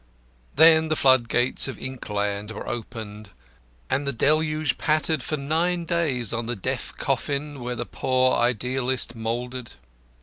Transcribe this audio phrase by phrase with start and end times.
[0.55, 3.29] Then the floodgates of inkland were opened,
[3.87, 9.15] and the deluge pattered for nine days on the deaf coffin where the poor idealist
[9.15, 9.73] mouldered.